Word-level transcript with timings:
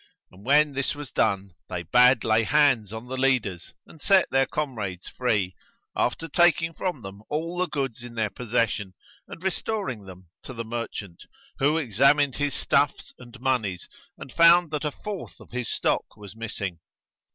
and, 0.31 0.43
when 0.43 0.71
this 0.73 0.95
was 0.95 1.11
done, 1.11 1.53
they 1.69 1.83
bade 1.83 2.23
lay 2.23 2.41
hands 2.41 2.91
on 2.91 3.05
the 3.05 3.15
leaders 3.15 3.75
and 3.85 4.01
set 4.01 4.27
their 4.31 4.47
comrades 4.47 5.07
free, 5.09 5.53
after 5.95 6.27
taking 6.27 6.73
from 6.73 7.03
them 7.03 7.21
all 7.29 7.59
the 7.59 7.67
goods 7.67 8.01
in 8.01 8.15
their 8.15 8.31
possession 8.31 8.95
and 9.27 9.43
restoring 9.43 10.05
them 10.05 10.27
to 10.41 10.55
the 10.55 10.65
merchant, 10.65 11.25
who 11.59 11.77
examined 11.77 12.37
his 12.37 12.55
stuffs 12.55 13.13
and 13.19 13.39
monies 13.39 13.87
and 14.17 14.31
found 14.33 14.71
that 14.71 14.85
a 14.85 14.89
fourth 14.91 15.39
of 15.39 15.51
his 15.51 15.69
stock 15.69 16.17
was 16.17 16.35
missing. 16.35 16.79